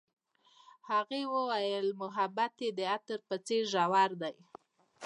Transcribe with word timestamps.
هغې 0.89 1.21
وویل 1.35 1.87
محبت 2.01 2.53
یې 2.63 2.69
د 2.77 2.79
عطر 2.95 3.19
په 3.29 3.35
څېر 3.45 3.63
ژور 3.73 4.11
دی. 4.21 4.35